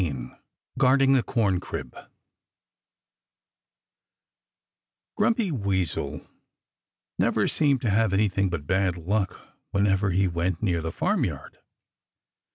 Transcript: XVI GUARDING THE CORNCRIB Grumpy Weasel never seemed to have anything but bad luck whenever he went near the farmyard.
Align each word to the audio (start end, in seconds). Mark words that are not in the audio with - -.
XVI 0.01 0.39
GUARDING 0.79 1.11
THE 1.11 1.21
CORNCRIB 1.21 1.95
Grumpy 5.15 5.51
Weasel 5.51 6.25
never 7.19 7.47
seemed 7.47 7.81
to 7.81 7.91
have 7.91 8.11
anything 8.11 8.49
but 8.49 8.65
bad 8.65 8.97
luck 8.97 9.39
whenever 9.69 10.09
he 10.09 10.27
went 10.27 10.63
near 10.63 10.81
the 10.81 10.91
farmyard. 10.91 11.59